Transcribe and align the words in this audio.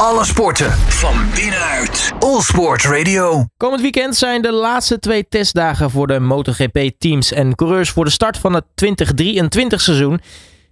Alle 0.00 0.24
sporten 0.24 0.70
van 0.70 1.14
binnenuit. 1.34 2.12
All 2.18 2.40
Sport 2.40 2.84
Radio. 2.84 3.44
Komend 3.56 3.80
weekend 3.80 4.14
zijn 4.14 4.42
de 4.42 4.52
laatste 4.52 4.98
twee 4.98 5.28
testdagen 5.28 5.90
voor 5.90 6.06
de 6.06 6.20
MotoGP-teams 6.20 7.32
en 7.32 7.54
coureurs 7.54 7.90
voor 7.90 8.04
de 8.04 8.10
start 8.10 8.38
van 8.38 8.54
het 8.54 8.64
2023 8.74 9.80
seizoen. 9.80 10.20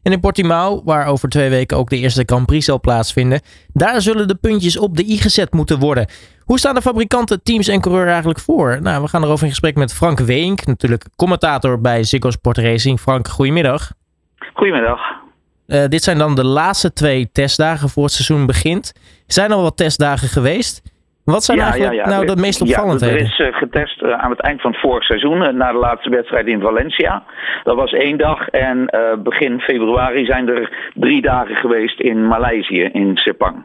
En 0.02 0.12
in 0.12 0.20
Portimao, 0.20 0.82
waar 0.84 1.06
over 1.06 1.28
twee 1.28 1.50
weken 1.50 1.76
ook 1.76 1.90
de 1.90 1.96
eerste 1.96 2.22
Grand 2.26 2.46
Prix 2.46 2.64
zal 2.64 2.80
plaatsvinden, 2.80 3.40
daar 3.72 4.00
zullen 4.00 4.28
de 4.28 4.34
puntjes 4.34 4.78
op 4.78 4.96
de 4.96 5.04
i 5.04 5.16
gezet 5.16 5.52
moeten 5.52 5.78
worden. 5.78 6.06
Hoe 6.40 6.58
staan 6.58 6.74
de 6.74 6.82
fabrikanten, 6.82 7.42
teams 7.42 7.68
en 7.68 7.80
coureur 7.80 8.08
eigenlijk 8.08 8.40
voor? 8.40 8.78
Nou, 8.82 9.02
we 9.02 9.08
gaan 9.08 9.22
erover 9.22 9.44
in 9.44 9.50
gesprek 9.50 9.76
met 9.76 9.94
Frank 9.94 10.18
Weink, 10.18 10.66
natuurlijk 10.66 11.04
commentator 11.16 11.80
bij 11.80 12.02
Ziggo 12.02 12.30
Sport 12.30 12.58
Racing. 12.58 13.00
Frank, 13.00 13.28
goedemiddag. 13.28 13.90
Goedemiddag. 14.54 15.13
Uh, 15.66 15.84
dit 15.88 16.02
zijn 16.02 16.18
dan 16.18 16.34
de 16.34 16.44
laatste 16.44 16.92
twee 16.92 17.28
testdagen 17.32 17.88
voor 17.88 18.04
het 18.04 18.12
seizoen 18.12 18.46
begint. 18.46 18.92
Zijn 19.26 19.50
er 19.50 19.56
al 19.56 19.62
wat 19.62 19.76
testdagen 19.76 20.28
geweest? 20.28 20.82
Wat 21.24 21.44
zijn 21.44 21.58
Ja, 21.58 21.64
eigenlijk 21.64 21.94
ja, 21.94 22.02
ja. 22.02 22.08
nou 22.08 22.26
de 22.26 22.36
meest 22.36 22.60
opvallendheden? 22.60 23.16
Ja, 23.16 23.24
er 23.24 23.30
is 23.30 23.38
eh, 23.38 23.58
getest 23.58 24.02
eh, 24.02 24.10
aan 24.12 24.30
het 24.30 24.40
eind 24.40 24.60
van 24.60 24.70
het 24.70 24.80
vorig 24.80 25.04
seizoen, 25.04 25.42
eh, 25.42 25.52
na 25.52 25.72
de 25.72 25.78
laatste 25.78 26.10
wedstrijd 26.10 26.46
in 26.46 26.60
Valencia. 26.60 27.24
Dat 27.62 27.76
was 27.76 27.92
één 27.92 28.18
dag 28.18 28.48
en 28.48 28.86
eh, 28.86 29.00
begin 29.18 29.60
februari 29.60 30.24
zijn 30.24 30.48
er 30.48 30.90
drie 30.94 31.22
dagen 31.22 31.56
geweest 31.56 32.00
in 32.00 32.26
Maleisië, 32.26 32.82
in 32.92 33.16
Sepang. 33.16 33.64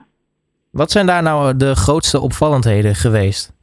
Wat 0.72 0.91
zijn 0.91 1.05
daar 1.05 1.23
nou 1.23 1.58
de 1.58 1.75
grootste 1.75 2.20
opvallendheden 2.22 2.95
geweest? 2.95 3.59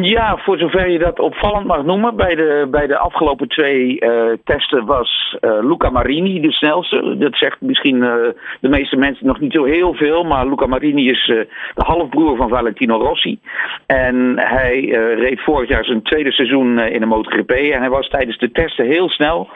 Ja, 0.00 0.36
voor 0.36 0.58
zover 0.58 0.88
je 0.88 0.98
dat 0.98 1.18
opvallend 1.18 1.66
mag 1.66 1.84
noemen. 1.84 2.16
Bij 2.16 2.34
de, 2.34 2.68
bij 2.70 2.86
de 2.86 2.98
afgelopen 2.98 3.48
twee 3.48 4.00
eh, 4.00 4.38
testen 4.44 4.84
was 4.84 5.36
eh, 5.40 5.58
Luca 5.60 5.90
Marini 5.90 6.40
de 6.40 6.52
snelste. 6.52 7.16
Dat 7.18 7.36
zegt 7.36 7.60
misschien 7.60 8.02
eh, 8.02 8.14
de 8.60 8.68
meeste 8.68 8.96
mensen 8.96 9.26
nog 9.26 9.40
niet 9.40 9.52
zo 9.52 9.64
heel 9.64 9.94
veel. 9.94 10.24
Maar 10.24 10.46
Luca 10.46 10.66
Marini 10.66 11.10
is 11.10 11.26
de 11.26 11.46
halfbroer 11.74 12.36
van 12.36 12.48
Valentino 12.48 12.96
Rossi. 12.96 13.38
En 13.86 14.32
hij 14.38 14.80
reed 15.18 15.40
vorig 15.40 15.68
jaar 15.68 15.84
zijn 15.84 16.02
tweede 16.02 16.32
seizoen 16.32 16.78
in 16.78 17.00
de 17.00 17.06
MotoGP. 17.06 17.50
En 17.50 17.80
hij 17.80 17.90
was 17.90 18.08
tijdens 18.08 18.38
de 18.38 18.50
testen 18.50 18.86
heel 18.86 19.08
snel. 19.08 19.48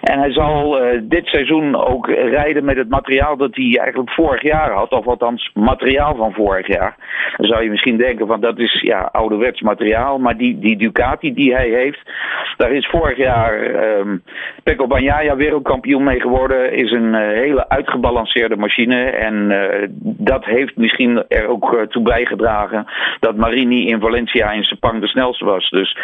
En 0.00 0.18
hij 0.18 0.32
zal 0.32 0.78
dit 1.02 1.26
seizoen 1.26 1.76
ook 1.76 2.06
rijden 2.08 2.64
met 2.64 2.76
het 2.76 2.88
materiaal 2.88 3.36
dat 3.36 3.54
hij 3.56 3.78
eigenlijk 3.78 4.10
vorig 4.10 4.42
jaar 4.42 4.70
had. 4.70 4.92
Of 4.92 5.06
althans 5.06 5.50
materiaal 5.54 6.16
van 6.16 6.32
vorig 6.32 6.66
jaar. 6.66 6.96
Dan 7.36 7.46
zou 7.46 7.62
je 7.62 7.70
misschien 7.70 7.96
denken 7.96 8.26
van 8.26 8.40
dat 8.40 8.58
is 8.58 8.80
ja, 8.80 9.08
ouderwets 9.12 9.60
materiaal. 9.60 9.82
Maar 10.18 10.36
die, 10.36 10.58
die 10.58 10.76
Ducati 10.76 11.34
die 11.34 11.54
hij 11.54 11.68
heeft, 11.68 12.10
daar 12.56 12.72
is 12.72 12.86
vorig 12.86 13.16
jaar 13.16 13.60
ehm 13.60 14.16
Pecco 14.62 14.86
Bagnaia 14.86 15.36
wereldkampioen 15.36 16.04
mee 16.04 16.20
geworden. 16.20 16.72
Is 16.72 16.90
een 16.90 17.14
eh, 17.14 17.28
hele 17.28 17.68
uitgebalanceerde 17.68 18.56
machine. 18.56 19.04
En 19.04 19.50
eh, 19.50 19.88
dat 20.00 20.44
heeft 20.44 20.76
misschien 20.76 21.24
er 21.28 21.46
ook 21.46 21.74
eh, 21.74 21.82
toe 21.82 22.02
bijgedragen 22.02 22.86
dat 23.20 23.36
Marini 23.36 23.86
in 23.86 24.00
Valencia 24.00 24.50
in 24.50 24.62
Sepang 24.62 25.00
de 25.00 25.06
snelste 25.06 25.44
was. 25.44 25.70
Dus 25.70 25.98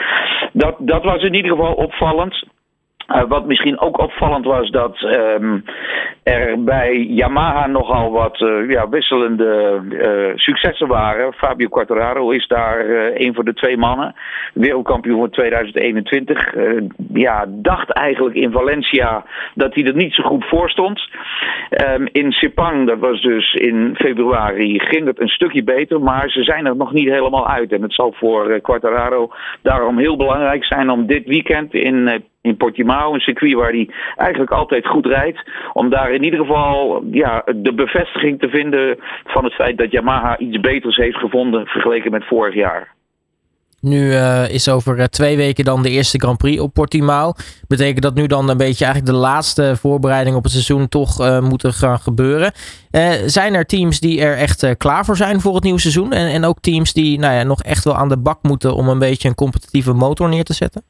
dat, 0.53 0.77
dat 0.78 1.05
was 1.05 1.23
in 1.23 1.34
ieder 1.34 1.51
geval 1.51 1.73
opvallend. 1.73 2.45
Uh, 3.14 3.22
wat 3.28 3.47
misschien 3.47 3.80
ook 3.80 3.98
opvallend 3.98 4.44
was 4.44 4.70
dat 4.70 5.03
ehm, 5.03 5.58
er 6.22 6.64
bij 6.64 6.97
Yamaha 6.97 7.67
nogal 7.67 8.11
wat 8.11 8.41
uh, 8.41 8.70
ja, 8.70 8.89
wisselende 8.89 9.80
uh, 9.89 10.36
successen 10.36 10.89
waren. 10.89 11.33
Fabio 11.33 11.69
Quartararo 11.69 12.30
is 12.30 12.47
daar 12.47 12.89
een 13.14 13.34
van 13.34 13.44
de 13.44 13.55
twee 13.55 13.77
mannen. 13.77 14.14
Wereldkampioen 14.55 15.19
van 15.19 15.30
2021. 15.30 16.55
ja, 17.12 17.44
dacht 17.48 17.91
eigenlijk 17.91 18.36
in 18.36 18.52
Valencia 18.52 19.24
dat 19.55 19.74
hij 19.74 19.84
er 19.84 19.95
niet 19.95 20.14
zo 20.14 20.22
goed 20.22 20.45
voor 20.45 20.70
stond. 20.70 21.08
Um, 21.97 22.08
in 22.12 22.33
Sepang, 22.33 22.86
dat 22.86 22.98
was 22.98 23.22
dus 23.22 23.55
in 23.55 23.95
februari, 23.97 24.80
ging 24.80 25.06
het 25.06 25.20
een 25.20 25.28
stukje 25.28 25.64
beter. 25.64 26.00
Maar 26.00 26.30
ze 26.30 26.42
zijn 26.42 26.67
er 26.67 26.77
nog 26.77 26.92
niet 26.92 27.08
helemaal 27.08 27.48
uit. 27.48 27.72
En 27.72 27.83
het 27.83 27.95
zal 27.95 28.12
voor 28.17 28.61
Quartararo 28.61 29.30
daarom 29.62 29.98
heel 29.98 30.17
belangrijk 30.17 30.64
zijn 30.64 30.91
om 30.91 31.06
dit 31.06 31.27
weekend 31.27 31.74
in 31.74 32.22
in 32.40 32.56
Portimao, 32.56 33.14
een 33.14 33.20
circuit 33.20 33.55
waar 33.55 33.70
hij 33.70 33.90
eigenlijk 34.17 34.51
altijd 34.51 34.86
goed 34.86 35.06
rijdt. 35.06 35.51
Om 35.73 35.90
daar 35.90 36.12
in 36.12 36.24
ieder 36.24 36.40
geval 36.40 37.05
ja, 37.11 37.42
de 37.56 37.74
bevestiging 37.74 38.40
te 38.40 38.48
vinden 38.48 38.98
van 39.24 39.45
het 39.45 39.55
feit 39.55 39.78
dat 39.78 39.90
Yamaha 39.90 40.39
iets 40.39 40.61
beters 40.61 40.96
heeft 40.96 41.17
gevonden 41.17 41.67
vergeleken 41.67 42.11
met 42.11 42.27
vorig 42.27 42.55
jaar. 42.55 42.98
Nu 43.80 43.98
uh, 43.98 44.48
is 44.51 44.68
over 44.68 44.98
uh, 44.98 45.05
twee 45.05 45.36
weken 45.36 45.64
dan 45.64 45.83
de 45.83 45.90
eerste 45.90 46.18
Grand 46.18 46.39
Prix 46.39 46.61
op 46.61 46.74
Portimao. 46.74 47.33
Betekent 47.68 48.02
dat 48.02 48.14
nu 48.14 48.27
dan 48.27 48.48
een 48.48 48.57
beetje 48.57 48.84
eigenlijk 48.84 49.14
de 49.14 49.20
laatste 49.20 49.77
voorbereiding 49.77 50.36
op 50.36 50.42
het 50.42 50.52
seizoen 50.52 50.89
toch 50.89 51.20
uh, 51.20 51.40
moeten 51.40 51.72
gaan 51.72 51.98
gebeuren? 51.98 52.52
zijn 53.27 53.55
er 53.55 53.67
teams 53.67 54.01
die 54.01 54.20
er 54.20 54.36
echt 54.36 54.77
klaar 54.77 55.05
voor 55.05 55.17
zijn 55.17 55.40
voor 55.40 55.55
het 55.55 55.62
nieuwe 55.62 55.80
seizoen? 55.80 56.12
En, 56.12 56.27
en 56.27 56.45
ook 56.45 56.61
teams 56.61 56.92
die 56.92 57.18
nou 57.18 57.34
ja, 57.34 57.42
nog 57.42 57.62
echt 57.62 57.84
wel 57.84 57.96
aan 57.96 58.08
de 58.08 58.18
bak 58.18 58.42
moeten 58.42 58.74
om 58.74 58.89
een 58.89 58.98
beetje 58.98 59.28
een 59.28 59.34
competitieve 59.34 59.92
motor 59.92 60.28
neer 60.28 60.45
te 60.45 60.55
zetten? 60.55 60.83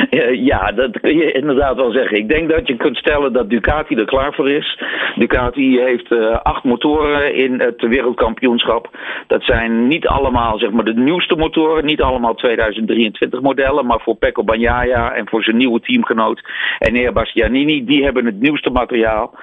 Ja, 0.50 0.72
dat 0.72 1.00
kun 1.00 1.16
je 1.16 1.32
inderdaad 1.32 1.76
wel 1.76 1.92
zeggen. 1.92 2.16
Ik 2.16 2.28
denk 2.28 2.50
dat 2.50 2.66
je 2.66 2.76
kunt 2.76 2.96
stellen 2.96 3.32
dat 3.32 3.50
Ducati 3.50 3.94
er 3.94 4.04
klaar 4.04 4.34
voor 4.34 4.50
is. 4.50 4.82
Ducati 5.14 5.80
heeft 5.80 6.10
uh, 6.10 6.36
acht 6.42 6.64
motoren 6.64 7.34
in 7.34 7.60
het 7.60 7.82
wereldkampioenschap. 7.82 8.98
Dat 9.26 9.44
zijn 9.44 9.88
niet 9.88 10.06
allemaal 10.06 10.58
zeg 10.58 10.70
maar, 10.70 10.84
de 10.84 10.94
nieuwste 10.94 11.36
motoren, 11.36 11.84
niet 11.84 12.02
allemaal 12.02 12.34
2023 12.34 13.40
modellen, 13.40 13.86
maar 13.86 14.00
voor 14.00 14.16
Pecco 14.16 14.44
Bagnaia 14.44 15.12
en 15.12 15.28
voor 15.28 15.42
zijn 15.42 15.56
nieuwe 15.56 15.80
teamgenoot 15.80 16.40
Enea 16.78 17.12
Bastianini, 17.12 17.84
die 17.84 18.04
hebben 18.04 18.26
het 18.26 18.40
nieuwste 18.40 18.70
materiaal. 18.70 19.34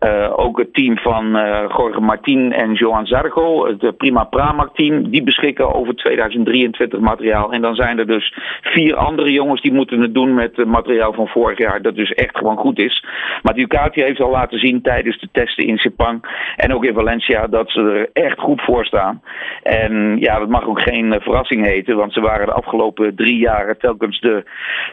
Uh, 0.00 0.38
ook 0.38 0.58
het 0.58 0.74
team 0.74 0.98
van 0.98 1.36
uh, 1.36 1.64
Jorge 1.76 2.00
Martin 2.00 2.52
en 2.52 2.72
Joan 2.72 3.06
Zarco, 3.06 3.66
het 3.66 3.96
Prima 3.96 4.24
Pramac 4.24 4.74
team, 4.74 5.10
die 5.10 5.22
beschikken 5.22 5.74
over 5.74 5.94
2023 5.94 7.00
materiaal. 7.00 7.52
En 7.52 7.62
dan 7.62 7.74
zijn 7.74 7.98
er 7.98 8.06
dus 8.06 8.34
vier 8.62 8.96
andere 8.96 9.32
jongens 9.32 9.62
die 9.62 9.72
moeten 9.72 9.97
doen 10.10 10.34
met 10.34 10.64
materiaal 10.66 11.12
van 11.12 11.28
vorig 11.28 11.58
jaar. 11.58 11.82
Dat 11.82 11.94
dus 11.94 12.12
echt 12.12 12.36
gewoon 12.36 12.56
goed 12.56 12.78
is. 12.78 13.04
Maar 13.42 13.54
Ducati 13.54 14.02
heeft 14.02 14.20
al 14.20 14.30
laten 14.30 14.58
zien 14.58 14.82
tijdens 14.82 15.20
de 15.20 15.28
testen 15.32 15.66
in 15.66 15.76
Sepang 15.78 16.52
en 16.56 16.74
ook 16.74 16.84
in 16.84 16.94
Valencia 16.94 17.46
dat 17.46 17.70
ze 17.70 17.80
er 17.80 18.22
echt 18.24 18.38
goed 18.38 18.60
voor 18.60 18.84
staan. 18.84 19.22
En 19.62 20.16
ja, 20.18 20.38
dat 20.38 20.48
mag 20.48 20.66
ook 20.66 20.80
geen 20.80 21.16
verrassing 21.20 21.64
heten, 21.66 21.96
want 21.96 22.12
ze 22.12 22.20
waren 22.20 22.46
de 22.46 22.52
afgelopen 22.52 23.14
drie 23.14 23.38
jaren 23.38 23.78
telkens 23.78 24.20
de, 24.20 24.44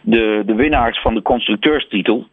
de, 0.01 0.43
de 0.45 0.55
winnaars 0.55 1.01
van 1.01 1.13
de 1.13 1.21
constructeurstitel. 1.21 2.27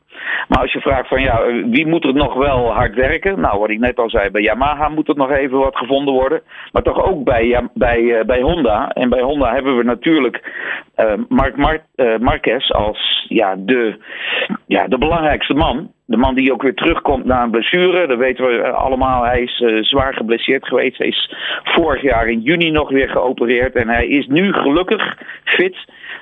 Maar 0.49 0.61
als 0.61 0.73
je 0.73 0.81
vraagt 0.81 1.09
van 1.09 1.21
ja, 1.21 1.43
wie 1.71 1.87
moet 1.87 2.05
er 2.05 2.15
nog 2.15 2.35
wel 2.35 2.73
hard 2.73 2.95
werken? 2.95 3.41
Nou, 3.41 3.59
wat 3.59 3.71
ik 3.71 3.79
net 3.79 3.99
al 3.99 4.11
zei, 4.11 4.31
bij 4.31 4.43
Yamaha 4.43 4.89
moet 4.89 5.09
er 5.09 5.17
nog 5.17 5.31
even 5.31 5.59
wat 5.59 5.77
gevonden 5.77 6.15
worden. 6.15 6.43
Maar 6.73 6.83
toch 6.83 7.05
ook 7.05 7.25
bij, 7.25 7.69
bij, 7.75 8.01
uh, 8.01 8.25
bij 8.25 8.41
Honda. 8.41 8.91
En 8.91 9.09
bij 9.09 9.21
Honda 9.21 9.53
hebben 9.53 9.77
we 9.77 9.83
natuurlijk 9.83 10.41
uh, 10.97 11.13
Mark 11.29 11.57
Mar 11.57 11.79
uh, 11.97 12.19
Marquez 12.19 12.71
als 12.71 13.27
ja, 13.29 13.57
de, 13.59 13.97
ja, 14.67 14.89
de 14.89 14.99
belangrijkste 14.99 15.55
man. 15.55 15.91
De 16.07 16.17
man 16.17 16.35
die 16.35 16.53
ook 16.53 16.63
weer 16.63 16.75
terugkomt 16.75 17.25
na 17.25 17.43
een 17.43 17.51
blessure. 17.51 18.07
Dat 18.07 18.19
weten 18.19 18.45
we 18.45 18.71
allemaal. 18.71 19.25
Hij 19.25 19.43
is 19.43 19.89
zwaar 19.89 20.15
geblesseerd 20.15 20.67
geweest. 20.67 20.99
Hij 20.99 21.07
is 21.07 21.35
vorig 21.63 22.03
jaar 22.03 22.29
in 22.29 22.41
juni 22.41 22.71
nog 22.71 22.91
weer 22.91 23.09
geopereerd. 23.09 23.75
En 23.75 23.89
hij 23.89 24.07
is 24.07 24.27
nu 24.27 24.53
gelukkig 24.53 25.19
fit. 25.45 25.77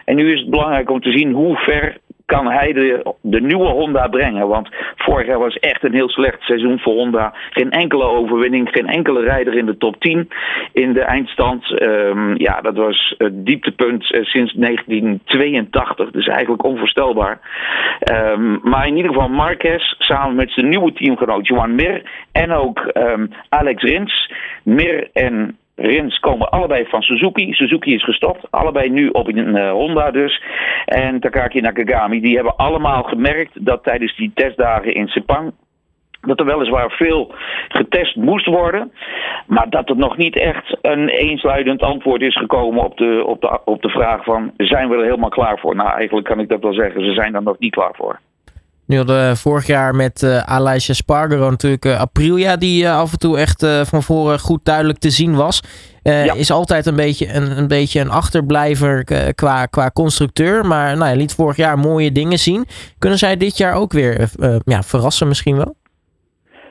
En 0.04 0.16
nu 0.16 0.32
is 0.32 0.40
het 0.40 0.50
belangrijk 0.50 0.90
om 0.90 1.00
te 1.00 1.12
zien 1.12 1.32
hoe 1.32 1.56
ver 1.56 1.96
kan 2.30 2.46
hij 2.46 2.72
de, 2.72 3.14
de 3.20 3.40
nieuwe 3.40 3.68
Honda 3.68 4.08
brengen. 4.08 4.48
Want 4.48 4.68
vorig 4.96 5.26
jaar 5.26 5.38
was 5.38 5.58
echt 5.58 5.84
een 5.84 5.94
heel 5.94 6.08
slecht 6.08 6.42
seizoen 6.42 6.78
voor 6.78 6.94
Honda. 6.94 7.34
Geen 7.50 7.70
enkele 7.70 8.04
overwinning, 8.04 8.68
geen 8.68 8.86
enkele 8.86 9.22
rijder 9.22 9.54
in 9.54 9.66
de 9.66 9.76
top 9.76 10.00
10 10.00 10.28
in 10.72 10.92
de 10.92 11.00
eindstand. 11.00 11.82
Um, 11.82 12.38
ja, 12.38 12.60
dat 12.60 12.76
was 12.76 13.14
het 13.18 13.46
dieptepunt 13.46 14.02
uh, 14.02 14.24
sinds 14.24 14.52
1982. 14.52 16.10
Dus 16.10 16.26
eigenlijk 16.26 16.64
onvoorstelbaar. 16.64 17.40
Um, 18.12 18.60
maar 18.62 18.86
in 18.86 18.96
ieder 18.96 19.12
geval 19.12 19.28
Marquez 19.28 19.94
samen 19.98 20.34
met 20.34 20.50
zijn 20.50 20.68
nieuwe 20.68 20.92
teamgenoot 20.92 21.46
Johan 21.46 21.74
Mir 21.74 22.02
en 22.32 22.52
ook 22.52 22.90
um, 22.94 23.30
Alex 23.48 23.82
Rins. 23.82 24.32
Mir 24.62 25.08
en 25.12 25.58
Rins 25.80 26.18
komen 26.18 26.50
allebei 26.50 26.84
van 26.86 27.02
Suzuki. 27.02 27.52
Suzuki 27.52 27.94
is 27.94 28.04
gestopt. 28.04 28.50
Allebei 28.50 28.90
nu 28.90 29.08
op 29.08 29.26
een 29.28 29.56
uh, 29.56 29.70
Honda 29.70 30.10
dus. 30.10 30.42
En 30.84 31.20
Takaki 31.20 31.60
Nakagami. 31.60 32.20
Die 32.20 32.34
hebben 32.34 32.56
allemaal 32.56 33.02
gemerkt 33.02 33.66
dat 33.66 33.84
tijdens 33.84 34.16
die 34.16 34.30
testdagen 34.34 34.94
in 34.94 35.08
Sepang 35.08 35.52
dat 36.20 36.40
er 36.40 36.46
weliswaar 36.46 36.90
veel 36.90 37.34
getest 37.68 38.16
moest 38.16 38.46
worden, 38.46 38.92
maar 39.46 39.70
dat 39.70 39.88
er 39.88 39.96
nog 39.96 40.16
niet 40.16 40.36
echt 40.36 40.78
een 40.82 41.08
eensluidend 41.08 41.82
antwoord 41.82 42.22
is 42.22 42.36
gekomen 42.36 42.84
op 42.84 42.96
de, 42.96 43.24
op 43.26 43.40
de, 43.40 43.60
op 43.64 43.82
de 43.82 43.88
vraag 43.88 44.24
van 44.24 44.52
zijn 44.56 44.88
we 44.88 44.96
er 44.96 45.04
helemaal 45.04 45.28
klaar 45.28 45.58
voor? 45.58 45.76
Nou, 45.76 45.90
eigenlijk 45.90 46.26
kan 46.26 46.40
ik 46.40 46.48
dat 46.48 46.62
wel 46.62 46.72
zeggen, 46.72 47.04
ze 47.04 47.12
zijn 47.12 47.34
er 47.34 47.42
nog 47.42 47.58
niet 47.58 47.74
klaar 47.74 47.94
voor. 47.94 48.18
Nu 48.90 48.96
hadden 48.96 49.36
vorig 49.36 49.66
jaar 49.66 49.94
met 49.94 50.22
uh, 50.22 50.38
Aleisha 50.38 50.92
Spargaro 50.92 51.50
natuurlijk 51.50 51.84
uh, 51.84 52.00
Aprilia, 52.00 52.56
die 52.56 52.84
uh, 52.84 52.98
af 52.98 53.12
en 53.12 53.18
toe 53.18 53.38
echt 53.38 53.66
van 53.88 54.02
voren 54.02 54.38
goed 54.38 54.64
duidelijk 54.64 54.98
te 54.98 55.10
zien 55.10 55.34
was. 55.36 55.62
Ja. 56.02 56.34
Is 56.34 56.50
altijd 56.50 56.86
een 56.86 56.96
beetje 56.96 57.34
een, 57.34 57.58
een, 57.58 57.68
beetje 57.68 58.00
een 58.00 58.10
achterblijver 58.10 59.04
qua, 59.34 59.66
qua 59.66 59.90
constructeur. 59.90 60.66
Maar 60.66 60.96
nou 60.96 61.10
ja, 61.10 61.16
liet 61.16 61.34
vorig 61.34 61.56
jaar 61.56 61.78
mooie 61.78 62.12
dingen 62.12 62.38
zien. 62.38 62.64
Kunnen 62.98 63.18
zij 63.18 63.36
dit 63.36 63.56
jaar 63.56 63.74
ook 63.74 63.92
weer 63.92 64.28
ja, 64.64 64.82
verrassen 64.82 65.28
misschien 65.28 65.56
wel? 65.56 65.74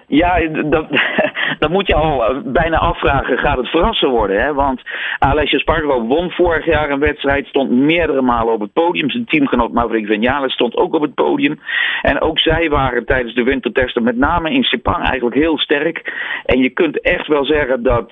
Ja, 0.07 0.39
dat, 0.69 0.87
dan 1.59 1.71
moet 1.71 1.87
je 1.87 1.95
al 1.95 2.41
bijna 2.45 2.77
afvragen, 2.77 3.37
gaat 3.37 3.57
het 3.57 3.69
verrassen 3.69 4.09
worden? 4.09 4.41
Hè? 4.41 4.53
Want 4.53 4.81
Alessio 5.19 5.59
Spargo 5.59 6.01
won 6.01 6.31
vorig 6.31 6.65
jaar 6.65 6.89
een 6.89 6.99
wedstrijd, 6.99 7.47
stond 7.47 7.71
meerdere 7.71 8.21
malen 8.21 8.53
op 8.53 8.59
het 8.59 8.73
podium. 8.73 9.09
Zijn 9.09 9.25
teamgenoot 9.25 9.71
Maverick 9.71 10.05
Vinales 10.05 10.53
stond 10.53 10.75
ook 10.75 10.93
op 10.93 11.01
het 11.01 11.13
podium. 11.13 11.59
En 12.01 12.21
ook 12.21 12.39
zij 12.39 12.69
waren 12.69 13.05
tijdens 13.05 13.35
de 13.35 13.43
wintertesten, 13.43 14.03
met 14.03 14.17
name 14.17 14.51
in 14.51 14.63
Sepang, 14.63 15.05
eigenlijk 15.05 15.35
heel 15.35 15.57
sterk. 15.57 16.13
En 16.45 16.59
je 16.59 16.69
kunt 16.69 17.01
echt 17.01 17.27
wel 17.27 17.45
zeggen 17.45 17.83
dat 17.83 18.11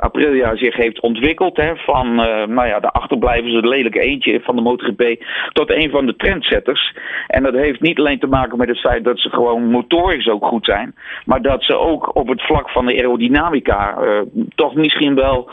Aprilia 0.00 0.56
zich 0.56 0.76
heeft 0.76 1.00
ontwikkeld 1.00 1.56
hè, 1.56 1.76
van 1.76 2.14
nou 2.54 2.66
ja, 2.66 2.80
de 2.80 2.90
achterblijvers, 2.90 3.54
het 3.54 3.64
lelijke 3.64 4.00
eentje 4.00 4.40
van 4.40 4.56
de 4.56 4.62
MotoGP, 4.62 5.24
tot 5.52 5.70
een 5.70 5.90
van 5.90 6.06
de 6.06 6.16
trendsetters. 6.16 6.96
En 7.26 7.42
dat 7.42 7.54
heeft 7.54 7.80
niet 7.80 7.98
alleen 7.98 8.18
te 8.18 8.26
maken 8.26 8.58
met 8.58 8.68
het 8.68 8.80
feit 8.80 9.04
dat 9.04 9.18
ze 9.18 9.30
gewoon 9.30 9.70
motorisch 9.70 10.28
ook 10.28 10.46
goed 10.46 10.64
zijn, 10.64 10.94
maar 11.24 11.42
dat 11.42 11.62
ze 11.62 11.76
ook 11.76 12.16
op 12.16 12.28
het 12.28 12.42
vlak 12.42 12.70
van 12.70 12.79
de 12.86 12.94
aerodynamica 12.94 14.02
uh, 14.02 14.20
toch 14.54 14.74
misschien 14.74 15.14
wel 15.14 15.50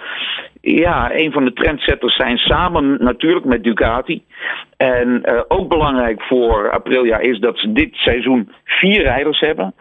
ja, 0.61 1.15
een 1.15 1.31
van 1.31 1.45
de 1.45 1.53
trendsetters 1.53 2.15
zijn 2.15 2.37
samen 2.37 2.97
natuurlijk 3.03 3.45
met 3.45 3.63
Ducati. 3.63 4.23
En 4.77 5.21
uh, 5.25 5.41
ook 5.47 5.69
belangrijk 5.69 6.21
voor 6.21 6.71
Aprilia 6.71 7.17
is 7.17 7.39
dat 7.39 7.57
ze 7.57 7.71
dit 7.71 7.95
seizoen 7.95 8.51
vier 8.63 9.01
rijders 9.01 9.39
hebben. 9.39 9.73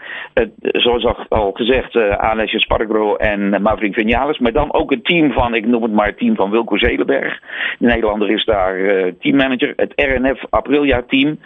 Zoals 0.60 1.28
al 1.28 1.52
gezegd, 1.52 1.94
uh, 1.94 2.10
Alessio 2.10 2.58
Spargro 2.58 3.16
en 3.16 3.62
Maverick 3.62 3.94
Vinales. 3.94 4.38
Maar 4.38 4.52
dan 4.52 4.74
ook 4.74 4.90
het 4.90 5.04
team 5.04 5.32
van, 5.32 5.54
ik 5.54 5.66
noem 5.66 5.82
het 5.82 5.92
maar 5.92 6.06
het 6.06 6.18
team 6.18 6.34
van 6.34 6.50
Wilco 6.50 6.76
Zelenberg. 6.76 7.40
De 7.78 7.86
Nederlander 7.86 8.30
is 8.30 8.44
daar 8.44 8.76
teammanager. 9.20 9.72
Het 9.76 9.92
RNF 9.96 10.44
Aprilia 10.50 11.02
team. 11.08 11.38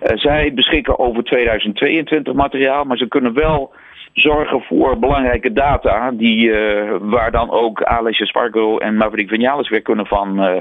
zij 0.00 0.52
beschikken 0.54 0.98
over 0.98 1.24
2022 1.24 2.34
materiaal, 2.34 2.84
maar 2.84 2.96
ze 2.96 3.08
kunnen 3.08 3.34
wel 3.34 3.72
zorgen 4.16 4.60
voor 4.62 4.98
belangrijke 4.98 5.52
data, 5.52 6.10
die, 6.10 6.48
uh, 6.48 6.96
waar 7.00 7.30
dan 7.30 7.50
ook 7.50 7.82
Alessio 7.82 8.26
Spargo 8.26 8.78
en 8.78 8.96
Maverick 8.96 9.28
Vinales 9.28 9.68
weer 9.68 9.82
kunnen 9.82 10.06
van 10.06 10.44
uh, 10.44 10.56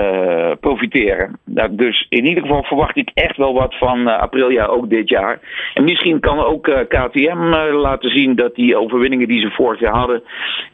uh, 0.00 0.52
profiteren. 0.60 1.38
Nou, 1.44 1.74
dus 1.74 2.06
in 2.08 2.26
ieder 2.26 2.42
geval 2.42 2.62
verwacht 2.62 2.96
ik 2.96 3.10
echt 3.14 3.36
wel 3.36 3.54
wat 3.54 3.74
van 3.74 4.08
Aprilia 4.08 4.64
ook 4.64 4.90
dit 4.90 5.08
jaar. 5.08 5.40
En 5.74 5.84
misschien 5.84 6.20
kan 6.20 6.44
ook 6.44 6.62
KTM 6.88 7.54
laten 7.72 8.10
zien 8.10 8.34
dat 8.34 8.54
die 8.54 8.76
overwinningen 8.76 9.28
die 9.28 9.40
ze 9.40 9.50
vorig 9.50 9.80
jaar 9.80 9.94
hadden 9.94 10.22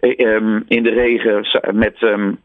um, 0.01 0.65
in 0.69 0.83
de 0.83 0.91
regen 0.91 1.47
met 1.73 2.03
um, 2.03 2.39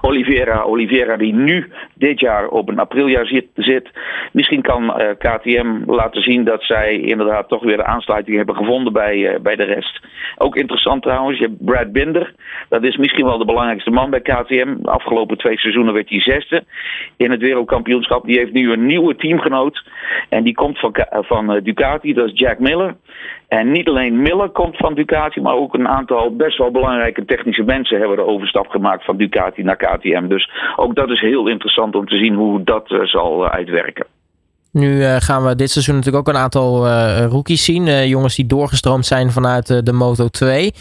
Oliveira, 0.00 0.62
Oliveira 0.62 1.16
die 1.16 1.32
nu 1.32 1.72
dit 1.94 2.20
jaar 2.20 2.48
op 2.48 2.68
een 2.68 2.78
apriljaar 2.78 3.26
zit. 3.54 3.90
Misschien 4.32 4.62
kan 4.62 4.94
eh, 4.94 5.08
KTM 5.18 5.82
laten 5.86 6.22
zien 6.22 6.44
dat 6.44 6.62
zij 6.62 7.00
inderdaad 7.00 7.48
toch 7.48 7.62
weer 7.62 7.76
de 7.76 7.84
aansluiting 7.84 8.36
hebben 8.36 8.56
gevonden 8.56 8.92
bij, 8.92 9.16
uh, 9.16 9.40
bij 9.40 9.56
de 9.56 9.64
rest. 9.64 10.00
Ook 10.36 10.56
interessant 10.56 11.02
trouwens, 11.02 11.38
je 11.38 11.44
hebt 11.44 11.64
Brad 11.64 11.92
Binder. 11.92 12.34
Dat 12.68 12.84
is 12.84 12.96
misschien 12.96 13.24
wel 13.24 13.38
de 13.38 13.44
belangrijkste 13.44 13.90
man 13.90 14.10
bij 14.10 14.20
KTM. 14.20 14.74
De 14.78 14.90
afgelopen 14.90 15.38
twee 15.38 15.58
seizoenen 15.58 15.94
werd 15.94 16.08
hij 16.08 16.20
zesde 16.20 16.64
in 17.16 17.30
het 17.30 17.40
wereldkampioenschap. 17.40 18.24
Die 18.24 18.38
heeft 18.38 18.52
nu 18.52 18.72
een 18.72 18.86
nieuwe 18.86 19.16
teamgenoot. 19.16 19.84
En 20.28 20.44
die 20.44 20.54
komt 20.54 20.78
van, 20.78 20.94
van 21.10 21.54
uh, 21.54 21.62
Ducati, 21.62 22.12
dat 22.12 22.26
is 22.26 22.38
Jack 22.38 22.58
Miller. 22.58 22.96
En 23.48 23.72
niet 23.72 23.88
alleen 23.88 24.22
Miller 24.22 24.48
komt 24.48 24.76
van 24.76 24.94
Ducati, 24.94 25.40
maar 25.40 25.54
ook 25.54 25.74
een 25.74 25.88
aantal 25.88 26.36
best 26.36 26.58
wel 26.58 26.70
belangrijke 26.70 27.24
technische 27.24 27.62
mensen 27.62 27.98
hebben 27.98 28.16
de 28.16 28.26
overstap 28.26 28.68
gemaakt 28.68 29.04
van 29.04 29.16
Ducati 29.16 29.62
naar 29.62 29.76
KTM. 29.86 30.28
Dus 30.28 30.50
ook 30.76 30.94
dat 30.94 31.10
is 31.10 31.20
heel 31.20 31.48
interessant 31.48 31.94
om 31.94 32.06
te 32.06 32.16
zien 32.16 32.34
hoe 32.34 32.64
dat 32.64 32.90
uh, 32.90 33.04
zal 33.04 33.44
uh, 33.44 33.50
uitwerken. 33.50 34.06
Nu 34.72 34.96
uh, 34.96 35.16
gaan 35.16 35.44
we 35.44 35.54
dit 35.54 35.70
seizoen 35.70 35.94
natuurlijk 35.94 36.28
ook 36.28 36.34
een 36.34 36.40
aantal 36.40 36.88
rookies 37.28 37.64
zien. 37.64 38.08
jongens 38.08 38.36
die 38.36 38.46
doorgestroomd 38.46 39.06
zijn 39.06 39.30
vanuit 39.30 39.86
de 39.86 39.92
Moto 39.92 40.28
2. 40.28 40.72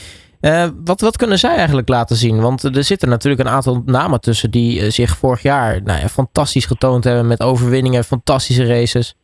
wat, 0.86 1.02
wat 1.02 1.18
kunnen 1.18 1.38
zij 1.38 1.56
eigenlijk 1.56 1.90
laten 1.90 2.16
zien? 2.16 2.42
Want 2.42 2.64
er 2.64 2.84
zitten 2.84 3.10
natuurlijk 3.10 3.48
een 3.48 3.54
aantal 3.54 3.82
namen 3.86 4.22
tussen 4.22 4.52
die 4.52 4.90
zich 4.90 5.18
vorig 5.18 5.42
jaar 5.42 5.82
nou 5.84 6.00
ja, 6.00 6.08
fantastisch 6.08 6.66
getoond 6.66 7.04
hebben 7.04 7.28
met 7.28 7.44
overwinningen, 7.44 8.04
fantastische 8.04 8.66
races. 8.66 9.16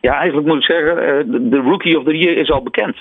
Ja, 0.00 0.14
eigenlijk 0.14 0.46
moet 0.46 0.56
ik 0.56 0.62
zeggen, 0.62 1.50
de 1.50 1.56
Rookie 1.56 1.98
of 1.98 2.04
the 2.04 2.16
Year 2.16 2.36
is 2.36 2.50
al 2.50 2.62
bekend. 2.62 2.96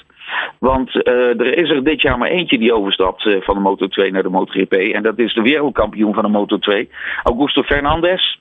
Want 0.59 0.95
uh, 0.95 1.39
er 1.39 1.57
is 1.57 1.69
er 1.69 1.83
dit 1.83 2.01
jaar 2.01 2.17
maar 2.17 2.29
eentje 2.29 2.57
die 2.57 2.73
overstapt 2.73 3.25
uh, 3.25 3.41
van 3.41 3.55
de 3.55 3.61
Moto 3.61 3.87
2 3.87 4.11
naar 4.11 4.23
de 4.23 4.29
MotoGP. 4.29 4.73
En 4.73 5.03
dat 5.03 5.19
is 5.19 5.33
de 5.33 5.41
wereldkampioen 5.41 6.13
van 6.13 6.23
de 6.23 6.29
Moto 6.29 6.57
2, 6.57 6.89
Augusto 7.23 7.63
Fernandez. 7.63 8.35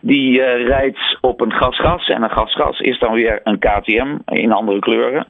Die 0.00 0.38
uh, 0.38 0.66
rijdt 0.66 1.18
op 1.20 1.40
een 1.40 1.52
gasgas. 1.52 2.08
En 2.08 2.22
een 2.22 2.30
gasgas 2.30 2.80
is 2.80 2.98
dan 2.98 3.12
weer 3.12 3.40
een 3.44 3.58
KTM 3.58 4.16
in 4.24 4.52
andere 4.52 4.78
kleuren. 4.78 5.26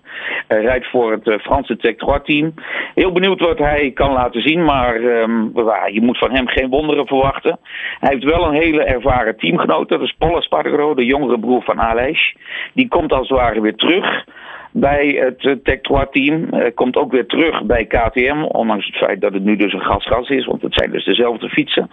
rijdt 0.49 0.91
voor 0.91 1.12
het 1.12 1.43
Franse 1.43 1.77
Tech 1.77 1.97
3 1.97 2.21
team. 2.23 2.55
Heel 2.95 3.12
benieuwd 3.12 3.41
wat 3.41 3.59
hij 3.59 3.91
kan 3.91 4.12
laten 4.12 4.43
zien. 4.43 4.65
Maar 4.65 4.95
um, 4.97 5.53
je 5.93 6.01
moet 6.03 6.19
van 6.19 6.35
hem 6.35 6.49
geen 6.49 6.69
wonderen 6.69 7.07
verwachten. 7.07 7.59
Hij 8.01 8.12
heeft 8.12 8.25
wel 8.25 8.47
een 8.47 8.61
hele 8.61 8.85
ervaren 8.85 9.37
teamgenoot. 9.37 9.89
Dat 9.89 10.01
is 10.01 10.15
Paul 10.19 10.37
Espargaro, 10.37 10.95
de 10.95 11.05
jongere 11.05 11.39
broer 11.39 11.62
van 11.62 11.81
Aleix. 11.81 12.37
Die 12.73 12.89
komt 12.89 13.12
als 13.12 13.29
het 13.29 13.39
ware 13.39 13.61
weer 13.61 13.77
terug 13.77 14.25
bij 14.73 15.07
het 15.07 15.45
uh, 15.45 15.55
Tech 15.63 15.81
3 15.81 16.07
team. 16.11 16.49
Uh, 16.53 16.67
komt 16.75 16.97
ook 16.97 17.13
weer 17.13 17.27
terug 17.27 17.63
bij 17.63 17.85
KTM, 17.85 18.43
ondanks 18.43 18.87
het 18.87 18.97
feit 18.97 19.21
dat 19.21 19.33
het 19.33 19.45
nu 19.45 19.57
dus 19.57 19.73
een 19.73 19.81
gasgas 19.81 20.29
is, 20.29 20.47
want 20.47 20.63
het 20.63 20.75
zijn 20.75 20.91
dus 20.91 21.05
dezelfde 21.05 21.49
fietsen. 21.49 21.91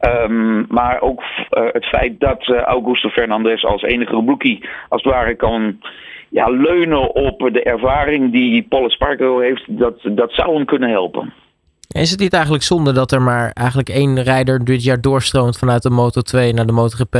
Um, 0.00 0.66
maar 0.68 1.00
ook 1.00 1.20
uh, 1.20 1.62
het 1.72 1.84
feit 1.84 2.20
dat 2.20 2.48
Augusto 2.48 3.08
Fernandez 3.08 3.64
als 3.64 3.82
enige 3.82 4.14
rookie 4.14 4.68
als 4.88 5.02
het 5.02 5.12
ware 5.12 5.34
kan 5.34 5.78
ja, 6.30 6.48
leunen 6.48 7.14
op 7.14 7.50
de 7.52 7.62
ervaring 7.62 8.32
die 8.32 8.66
Paul 8.68 8.84
Espargaro 8.84 9.40
heeft, 9.40 9.78
dat, 9.78 9.94
dat 10.02 10.32
zou 10.32 10.54
hem 10.54 10.64
kunnen 10.64 10.90
helpen. 10.90 11.32
Is 11.88 12.10
het 12.10 12.20
niet 12.20 12.32
eigenlijk 12.32 12.64
zonde 12.64 12.92
dat 12.92 13.12
er 13.12 13.22
maar 13.22 13.50
eigenlijk 13.52 13.88
één 13.88 14.22
rijder 14.22 14.64
dit 14.64 14.84
jaar 14.84 15.00
doorstroomt 15.00 15.58
vanuit 15.58 15.82
de 15.82 15.90
Moto 15.90 16.20
2 16.20 16.52
naar 16.52 16.66
de 16.66 16.72
MotoGP? 16.72 17.14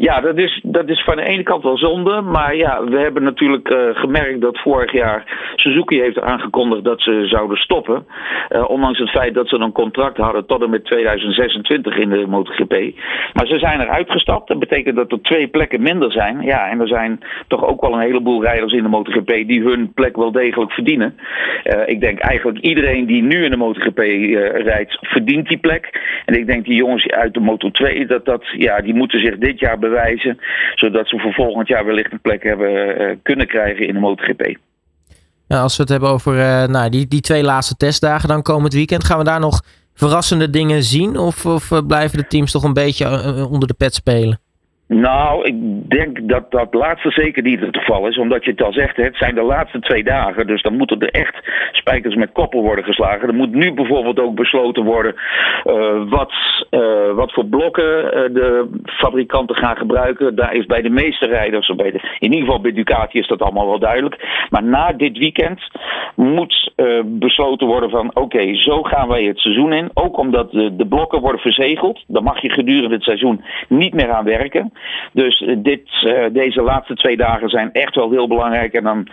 Ja, 0.00 0.20
dat 0.20 0.36
is, 0.38 0.60
dat 0.62 0.88
is 0.88 1.02
van 1.04 1.16
de 1.16 1.22
ene 1.22 1.42
kant 1.42 1.62
wel 1.62 1.78
zonde. 1.78 2.20
Maar 2.20 2.56
ja, 2.56 2.84
we 2.84 2.98
hebben 2.98 3.22
natuurlijk 3.22 3.70
uh, 3.70 3.78
gemerkt 3.92 4.40
dat 4.40 4.58
vorig 4.58 4.92
jaar 4.92 5.52
Suzuki 5.56 6.00
heeft 6.00 6.20
aangekondigd 6.20 6.84
dat 6.84 7.00
ze 7.00 7.26
zouden 7.26 7.56
stoppen. 7.56 8.06
Uh, 8.50 8.70
ondanks 8.70 8.98
het 8.98 9.10
feit 9.10 9.34
dat 9.34 9.48
ze 9.48 9.56
een 9.56 9.72
contract 9.72 10.16
hadden 10.16 10.46
tot 10.46 10.62
en 10.62 10.70
met 10.70 10.84
2026 10.84 11.96
in 11.96 12.08
de 12.08 12.26
MotoGP. 12.26 12.72
Maar 13.32 13.46
ze 13.46 13.58
zijn 13.58 13.80
eruit 13.80 14.10
gestapt. 14.10 14.48
Dat 14.48 14.58
betekent 14.58 14.96
dat 14.96 15.12
er 15.12 15.22
twee 15.22 15.48
plekken 15.48 15.82
minder 15.82 16.12
zijn. 16.12 16.40
Ja, 16.40 16.70
en 16.70 16.80
er 16.80 16.88
zijn 16.88 17.20
toch 17.48 17.64
ook 17.64 17.80
wel 17.80 17.92
een 17.92 18.06
heleboel 18.06 18.42
rijders 18.42 18.72
in 18.72 18.82
de 18.82 18.88
MotoGP 18.88 19.26
die 19.26 19.62
hun 19.62 19.92
plek 19.94 20.16
wel 20.16 20.32
degelijk 20.32 20.72
verdienen. 20.72 21.18
Uh, 21.64 21.82
ik 21.86 22.00
denk 22.00 22.18
eigenlijk 22.18 22.58
iedereen 22.58 23.06
die 23.06 23.22
nu 23.22 23.44
in 23.44 23.50
de 23.50 23.56
MotoGP 23.56 23.98
rijdt, 24.52 24.98
verdient 25.00 25.48
die 25.48 25.58
plek. 25.58 26.00
En 26.24 26.34
ik 26.34 26.46
denk 26.46 26.64
die 26.64 26.76
jongens 26.76 27.08
uit 27.08 27.34
de 27.34 27.40
Moto 27.40 27.70
2, 27.70 28.06
dat, 28.06 28.24
dat, 28.24 28.44
ja, 28.56 28.80
die 28.80 28.94
moeten 28.94 29.20
zich 29.20 29.38
dit 29.38 29.58
jaar 29.58 29.78
bewijzen. 29.90 30.38
Zodat 30.74 31.08
ze 31.08 31.18
voor 31.18 31.32
volgend 31.32 31.68
jaar 31.68 31.84
wellicht 31.84 32.12
een 32.12 32.20
plek 32.20 32.42
hebben 32.42 33.00
uh, 33.00 33.16
kunnen 33.22 33.46
krijgen 33.46 33.86
in 33.86 33.94
de 33.94 34.00
MotoGP. 34.00 34.56
Nou, 35.48 35.62
als 35.62 35.76
we 35.76 35.82
het 35.82 35.92
hebben 35.92 36.08
over 36.08 36.34
uh, 36.34 36.64
nou, 36.64 36.90
die, 36.90 37.06
die 37.06 37.20
twee 37.20 37.42
laatste 37.42 37.76
testdagen 37.76 38.28
dan 38.28 38.42
komend 38.42 38.72
weekend, 38.72 39.04
gaan 39.04 39.18
we 39.18 39.24
daar 39.24 39.40
nog 39.40 39.62
verrassende 39.94 40.50
dingen 40.50 40.82
zien? 40.82 41.16
Of, 41.16 41.46
of 41.46 41.70
uh, 41.70 41.78
blijven 41.86 42.18
de 42.18 42.26
teams 42.26 42.52
toch 42.52 42.62
een 42.62 42.72
beetje 42.72 43.06
onder 43.50 43.68
de 43.68 43.74
pet 43.74 43.94
spelen? 43.94 44.40
Nou, 44.92 45.44
ik 45.44 45.88
denk 45.90 46.28
dat 46.28 46.50
dat 46.50 46.74
laatste 46.74 47.10
zeker 47.10 47.42
niet 47.42 47.60
het 47.60 47.76
geval 47.76 48.06
is. 48.06 48.18
Omdat 48.18 48.44
je 48.44 48.50
het 48.50 48.62
al 48.62 48.72
zegt, 48.72 48.96
het 48.96 49.16
zijn 49.16 49.34
de 49.34 49.42
laatste 49.42 49.80
twee 49.80 50.04
dagen. 50.04 50.46
Dus 50.46 50.62
dan 50.62 50.76
moeten 50.76 51.00
er 51.00 51.10
echt 51.10 51.34
spijkers 51.72 52.14
met 52.14 52.32
koppel 52.32 52.62
worden 52.62 52.84
geslagen. 52.84 53.28
Er 53.28 53.34
moet 53.34 53.54
nu 53.54 53.72
bijvoorbeeld 53.72 54.20
ook 54.20 54.34
besloten 54.34 54.84
worden 54.84 55.14
uh, 55.64 56.02
wat, 56.08 56.32
uh, 56.70 57.12
wat 57.12 57.32
voor 57.32 57.44
blokken 57.46 58.04
uh, 58.04 58.10
de 58.10 58.68
fabrikanten 58.84 59.56
gaan 59.56 59.76
gebruiken. 59.76 60.34
Daar 60.34 60.54
is 60.54 60.66
bij 60.66 60.82
de 60.82 60.90
meeste 60.90 61.26
rijders, 61.26 61.74
bij 61.76 62.00
in 62.18 62.32
ieder 62.32 62.40
geval 62.40 62.60
bij 62.60 62.72
Ducati 62.72 63.18
is 63.18 63.28
dat 63.28 63.42
allemaal 63.42 63.66
wel 63.66 63.78
duidelijk. 63.78 64.46
Maar 64.48 64.62
na 64.62 64.92
dit 64.92 65.18
weekend 65.18 65.60
moet 66.14 66.72
besloten 67.04 67.66
worden 67.66 67.90
van 67.90 68.10
oké, 68.14 68.54
zo 68.54 68.82
gaan 68.82 69.08
wij 69.08 69.24
het 69.24 69.38
seizoen 69.38 69.72
in. 69.72 69.90
Ook 69.94 70.18
omdat 70.18 70.50
de, 70.50 70.76
de 70.76 70.86
blokken 70.86 71.20
worden 71.20 71.40
verzegeld. 71.40 72.04
Dan 72.06 72.22
mag 72.22 72.42
je 72.42 72.50
gedurende 72.50 72.94
het 72.94 73.04
seizoen 73.04 73.44
niet 73.68 73.94
meer 73.94 74.10
aan 74.10 74.24
werken. 74.24 74.72
Dus 75.12 75.40
eh, 75.40 75.56
dit, 75.58 75.88
uh, 76.02 76.24
deze 76.32 76.62
laatste 76.62 76.94
twee 76.94 77.16
dagen 77.16 77.48
zijn 77.48 77.72
echt 77.72 77.94
wel 77.94 78.10
heel 78.10 78.28
belangrijk. 78.28 78.72
En 78.72 78.84
dan, 78.84 79.06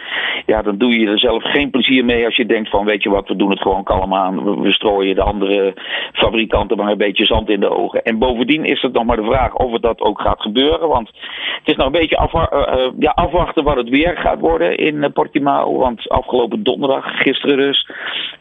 ja, 0.45 0.61
dan 0.61 0.77
doe 0.77 0.99
je 0.99 1.07
er 1.07 1.19
zelf 1.19 1.43
geen 1.43 1.69
plezier 1.69 2.05
mee 2.05 2.25
als 2.25 2.35
je 2.35 2.45
denkt 2.45 2.69
van 2.69 2.85
weet 2.85 3.03
je 3.03 3.09
wat, 3.09 3.27
we 3.27 3.35
doen 3.35 3.49
het 3.49 3.61
gewoon 3.61 3.83
kalm 3.83 4.13
aan. 4.13 4.61
We, 4.61 4.71
strooien 4.71 5.15
de 5.15 5.21
andere 5.21 5.73
fabrikanten 6.13 6.77
maar 6.77 6.91
een 6.91 6.97
beetje 6.97 7.25
zand 7.25 7.49
in 7.49 7.59
de 7.59 7.69
ogen. 7.69 8.03
En 8.03 8.17
bovendien 8.17 8.65
is 8.65 8.81
het 8.81 8.93
nog 8.93 9.05
maar 9.05 9.15
de 9.15 9.23
vraag 9.31 9.53
of 9.53 9.71
het 9.71 9.81
dat 9.81 10.01
ook 10.01 10.21
gaat 10.21 10.41
gebeuren. 10.41 10.87
Want 10.87 11.07
het 11.07 11.67
is 11.67 11.75
nog 11.75 11.85
een 11.85 11.91
beetje 11.91 12.29
uh, 12.33 12.87
ja, 12.99 13.11
afwachten 13.11 13.63
wat 13.63 13.75
het 13.75 13.89
weer 13.89 14.17
gaat 14.17 14.39
worden 14.39 14.77
in 14.77 15.11
Portimao. 15.13 15.77
Want 15.77 16.09
afgelopen 16.09 16.63
donderdag, 16.63 17.21
gisteren 17.21 17.57
dus, 17.57 17.89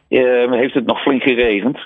heeft 0.08 0.74
het 0.74 0.86
nog 0.86 1.00
flink 1.02 1.22
geregend. 1.22 1.78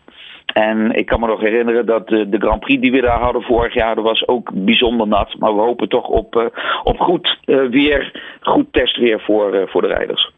En 0.53 0.93
ik 0.93 1.07
kan 1.07 1.21
me 1.21 1.27
nog 1.27 1.41
herinneren 1.41 1.87
dat 1.87 2.09
de, 2.09 2.29
de, 2.29 2.39
Grand 2.39 2.61
Prix 2.61 2.81
die 2.81 2.93
we 2.93 3.01
daar 3.01 3.21
hadden 3.21 3.43
vorig 3.43 3.75
jaar, 3.75 3.95
dat 3.95 4.05
was 4.05 4.29
ook 4.29 4.51
bijzonder 4.55 5.07
nat. 5.07 5.35
Maar 5.39 5.55
we 5.55 5.61
hopen 5.61 5.89
toch 5.89 6.07
op, 6.07 6.37
uh, 6.37 6.45
op 6.83 6.99
goed 6.99 7.39
uh, 7.47 7.71
weer, 7.71 8.21
goed 8.41 8.67
testweer 8.73 9.21
voor, 9.21 9.55
uh, 9.55 9.63
voor 9.67 9.83
de 9.83 9.89
rijders. 9.89 10.31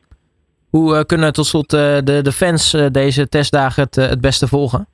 Hoe 0.70 1.06
kunnen 1.06 1.32
tot 1.32 1.46
slot 1.46 1.70
de, 1.70 2.20
de 2.22 2.32
fans 2.32 2.70
deze 2.92 3.28
testdagen 3.28 3.82
het, 3.82 3.94
het 3.94 4.20
beste 4.20 4.46
volgen? 4.48 4.86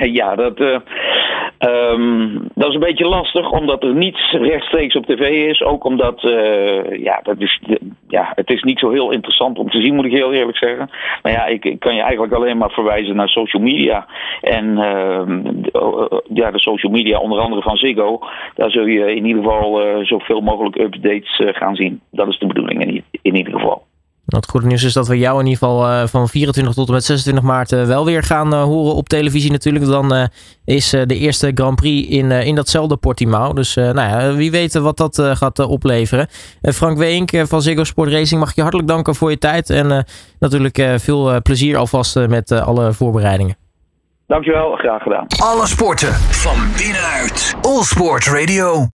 ja, 0.18 0.34
dat, 0.34 0.58
Um, 1.58 2.48
dat 2.54 2.68
is 2.68 2.74
een 2.74 2.80
beetje 2.80 3.08
lastig, 3.08 3.50
omdat 3.50 3.82
er 3.82 3.94
niets 3.94 4.30
rechtstreeks 4.32 4.96
op 4.96 5.06
tv 5.06 5.48
is. 5.50 5.62
Ook 5.62 5.84
omdat, 5.84 6.22
uh, 6.22 6.98
ja, 7.02 7.20
dat 7.22 7.36
is, 7.38 7.60
ja, 8.08 8.32
het 8.34 8.50
is 8.50 8.62
niet 8.62 8.78
zo 8.78 8.90
heel 8.90 9.10
interessant 9.10 9.58
om 9.58 9.70
te 9.70 9.80
zien, 9.80 9.94
moet 9.94 10.04
ik 10.04 10.12
heel 10.12 10.32
eerlijk 10.32 10.58
zeggen. 10.58 10.90
Maar 11.22 11.32
ja, 11.32 11.46
ik, 11.46 11.64
ik 11.64 11.80
kan 11.80 11.94
je 11.94 12.00
eigenlijk 12.00 12.32
alleen 12.32 12.58
maar 12.58 12.70
verwijzen 12.70 13.16
naar 13.16 13.28
social 13.28 13.62
media. 13.62 14.06
En 14.40 14.66
uh, 14.76 15.22
ja, 16.34 16.50
de 16.50 16.58
social 16.58 16.92
media, 16.92 17.18
onder 17.18 17.40
andere 17.40 17.62
van 17.62 17.76
Ziggo, 17.76 18.18
daar 18.54 18.70
zul 18.70 18.86
je 18.86 19.14
in 19.14 19.26
ieder 19.26 19.42
geval 19.42 19.86
uh, 19.86 20.04
zoveel 20.04 20.40
mogelijk 20.40 20.78
updates 20.78 21.40
gaan 21.56 21.76
zien. 21.76 22.00
Dat 22.10 22.28
is 22.28 22.38
de 22.38 22.46
bedoeling 22.46 22.84
in, 22.84 23.04
in 23.22 23.34
ieder 23.34 23.52
geval. 23.52 23.87
Het 24.28 24.48
goede 24.48 24.66
nieuws 24.66 24.82
is 24.82 24.92
dat 24.92 25.08
we 25.08 25.18
jou 25.18 25.40
in 25.40 25.46
ieder 25.46 25.58
geval 25.58 25.90
uh, 25.90 26.06
van 26.06 26.28
24 26.28 26.74
tot 26.74 26.86
en 26.88 26.94
met 26.94 27.04
26 27.04 27.44
maart 27.44 27.72
uh, 27.72 27.84
wel 27.84 28.04
weer 28.04 28.22
gaan 28.22 28.54
uh, 28.54 28.62
horen 28.62 28.94
op 28.94 29.08
televisie 29.08 29.50
natuurlijk. 29.50 29.84
Dan 29.84 30.28
is 30.64 30.90
de 30.90 31.14
eerste 31.14 31.50
Grand 31.54 31.76
Prix 31.76 32.08
in, 32.08 32.30
in 32.30 32.54
datzelfde 32.54 32.96
Portimao. 32.96 33.52
Dus 33.52 33.74
nou 33.74 33.94
ja, 33.94 34.34
wie 34.34 34.50
weet 34.50 34.74
wat 34.74 34.96
dat 34.96 35.22
gaat 35.32 35.58
opleveren. 35.58 36.26
Frank 36.62 36.98
Weenk 36.98 37.30
van 37.34 37.62
Ziggo 37.62 37.84
Sport 37.84 38.10
Racing 38.10 38.40
mag 38.40 38.50
ik 38.50 38.56
je 38.56 38.62
hartelijk 38.62 38.88
danken 38.88 39.14
voor 39.14 39.30
je 39.30 39.38
tijd. 39.38 39.70
En 39.70 40.04
natuurlijk 40.38 40.82
veel 40.96 41.42
plezier 41.42 41.76
alvast 41.76 42.26
met 42.28 42.52
alle 42.52 42.92
voorbereidingen. 42.92 43.56
Dankjewel, 44.26 44.76
graag 44.76 45.02
gedaan. 45.02 45.26
Alle 45.42 45.66
sporten 45.66 46.12
van 46.14 46.56
binnenuit. 46.76 47.54
All 47.62 47.82
Sport 47.82 48.26
Radio. 48.26 48.86